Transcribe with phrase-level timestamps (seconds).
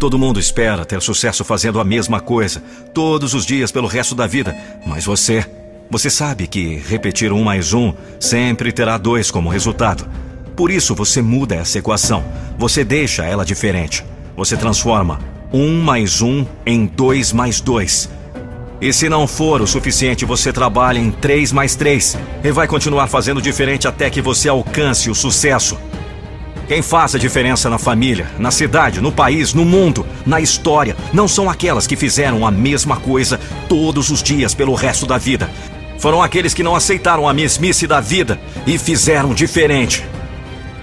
[0.00, 2.60] Todo mundo espera ter sucesso fazendo a mesma coisa,
[2.92, 5.46] todos os dias pelo resto da vida, mas você
[5.88, 10.08] você sabe que repetir um mais um sempre terá dois como resultado.
[10.56, 12.24] Por isso você muda essa equação.
[12.58, 14.04] Você deixa ela diferente.
[14.36, 15.20] Você transforma
[15.56, 18.10] um mais um em dois mais dois.
[18.80, 23.06] E se não for o suficiente, você trabalha em três mais três e vai continuar
[23.06, 25.78] fazendo diferente até que você alcance o sucesso.
[26.66, 31.28] Quem faz a diferença na família, na cidade, no país, no mundo, na história, não
[31.28, 35.48] são aquelas que fizeram a mesma coisa todos os dias pelo resto da vida.
[36.00, 40.04] Foram aqueles que não aceitaram a mesmice da vida e fizeram diferente.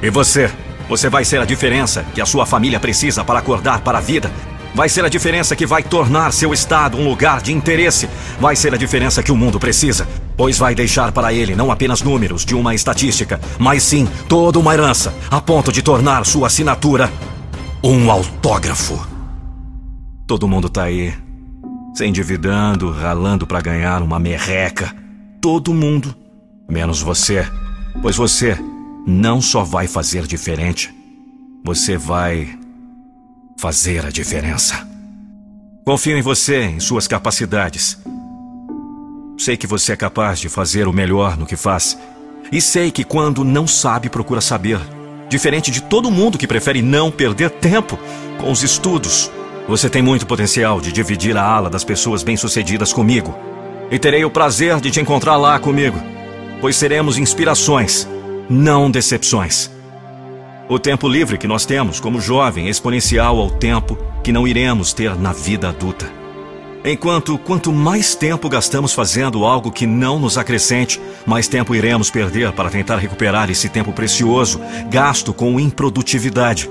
[0.00, 0.48] E você?
[0.88, 4.30] Você vai ser a diferença que a sua família precisa para acordar para a vida.
[4.74, 8.08] Vai ser a diferença que vai tornar seu estado um lugar de interesse.
[8.40, 10.08] Vai ser a diferença que o mundo precisa.
[10.36, 14.72] Pois vai deixar para ele não apenas números de uma estatística, mas sim toda uma
[14.72, 17.10] herança, a ponto de tornar sua assinatura
[17.84, 19.06] um autógrafo.
[20.26, 21.12] Todo mundo tá aí,
[21.94, 24.94] se endividando, ralando para ganhar uma merreca.
[25.40, 26.14] Todo mundo,
[26.70, 27.46] menos você.
[28.00, 28.56] Pois você
[29.06, 30.94] não só vai fazer diferente,
[31.64, 32.61] você vai
[33.58, 34.86] fazer a diferença.
[35.84, 37.98] Confio em você, em suas capacidades.
[39.36, 41.98] Sei que você é capaz de fazer o melhor no que faz.
[42.52, 44.78] E sei que quando não sabe, procura saber.
[45.28, 47.98] Diferente de todo mundo que prefere não perder tempo
[48.38, 49.30] com os estudos.
[49.66, 53.34] Você tem muito potencial de dividir a ala das pessoas bem-sucedidas comigo.
[53.90, 55.98] E terei o prazer de te encontrar lá comigo,
[56.60, 58.06] pois seremos inspirações,
[58.48, 59.70] não decepções.
[60.68, 64.92] O tempo livre que nós temos como jovem é exponencial ao tempo que não iremos
[64.92, 66.10] ter na vida adulta.
[66.84, 72.52] Enquanto quanto mais tempo gastamos fazendo algo que não nos acrescente, mais tempo iremos perder
[72.52, 76.70] para tentar recuperar esse tempo precioso gasto com improdutividade.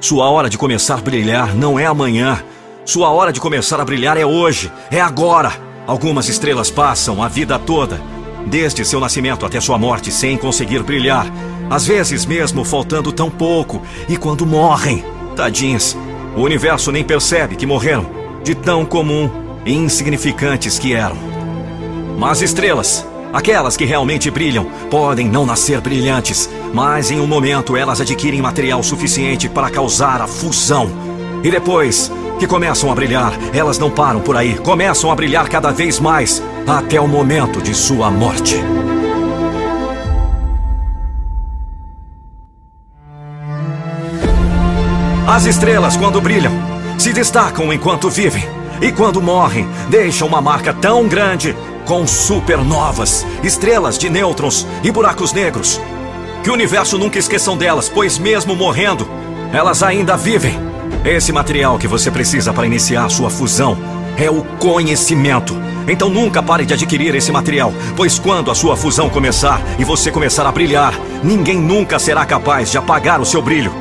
[0.00, 2.42] Sua hora de começar a brilhar não é amanhã.
[2.84, 5.52] Sua hora de começar a brilhar é hoje, é agora.
[5.86, 8.00] Algumas estrelas passam a vida toda,
[8.46, 11.26] desde seu nascimento até sua morte, sem conseguir brilhar.
[11.68, 15.96] Às vezes mesmo faltando tão pouco, e quando morrem, tadinhas,
[16.36, 18.06] o universo nem percebe que morreram,
[18.44, 19.28] de tão comum
[19.64, 21.16] e insignificantes que eram.
[22.16, 28.00] Mas estrelas, aquelas que realmente brilham, podem não nascer brilhantes, mas em um momento elas
[28.00, 30.88] adquirem material suficiente para causar a fusão.
[31.42, 35.70] E depois que começam a brilhar, elas não param por aí, começam a brilhar cada
[35.70, 38.56] vez mais, até o momento de sua morte.
[45.26, 46.52] As estrelas, quando brilham,
[46.98, 48.44] se destacam enquanto vivem.
[48.80, 55.32] E quando morrem, deixam uma marca tão grande com supernovas, estrelas de nêutrons e buracos
[55.32, 55.80] negros.
[56.44, 59.08] Que o universo nunca esqueçam delas, pois mesmo morrendo,
[59.52, 60.65] elas ainda vivem.
[61.06, 63.78] Esse material que você precisa para iniciar sua fusão
[64.18, 65.56] é o conhecimento.
[65.86, 70.10] Então nunca pare de adquirir esse material, pois quando a sua fusão começar e você
[70.10, 73.72] começar a brilhar, ninguém nunca será capaz de apagar o seu brilho.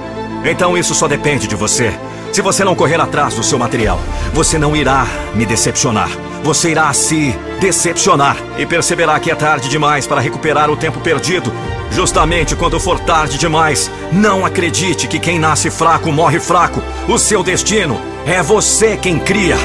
[0.44, 1.92] Então isso só depende de você.
[2.32, 4.00] Se você não correr atrás do seu material,
[4.32, 6.12] você não irá me decepcionar.
[6.44, 11.52] Você irá se decepcionar e perceberá que é tarde demais para recuperar o tempo perdido.
[11.92, 16.82] Justamente quando for tarde demais, não acredite que quem nasce fraco morre fraco.
[17.08, 19.58] O seu destino é você quem cria.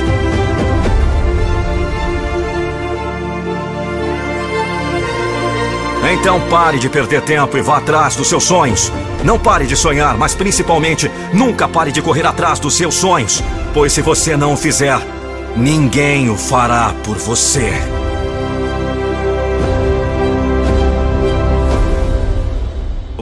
[6.13, 8.93] Então pare de perder tempo e vá atrás dos seus sonhos.
[9.23, 13.43] Não pare de sonhar, mas principalmente nunca pare de correr atrás dos seus sonhos.
[13.73, 14.99] Pois se você não o fizer,
[15.57, 18.00] ninguém o fará por você.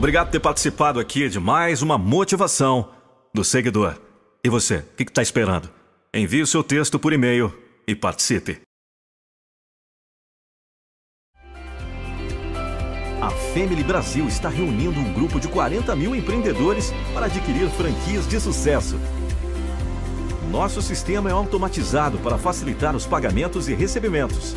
[0.09, 2.89] Obrigado por ter participado aqui de mais uma motivação
[3.31, 3.95] do seguidor.
[4.43, 5.69] E você, o que está esperando?
[6.11, 7.55] Envie o seu texto por e-mail
[7.87, 8.59] e participe.
[13.21, 18.39] A Family Brasil está reunindo um grupo de 40 mil empreendedores para adquirir franquias de
[18.39, 18.99] sucesso.
[20.49, 24.55] Nosso sistema é automatizado para facilitar os pagamentos e recebimentos.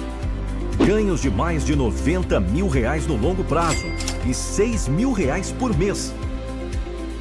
[0.79, 3.85] Ganhos de mais de 90 mil reais no longo prazo
[4.27, 6.15] e 6 mil reais por mês.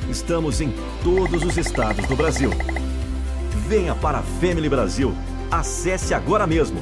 [0.09, 2.51] Estamos em todos os estados do Brasil.
[3.67, 5.15] Venha para a Family Brasil.
[5.49, 6.81] Acesse agora mesmo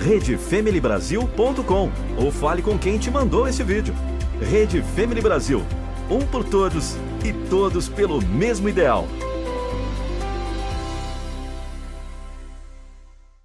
[0.00, 3.94] redefamilybrasil.com ou fale com quem te mandou esse vídeo.
[4.40, 5.62] Rede Family Brasil.
[6.08, 9.06] Um por todos e todos pelo mesmo ideal.